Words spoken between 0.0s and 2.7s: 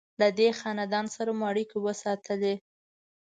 له دې خاندان سره مو اړیکې وساتلې.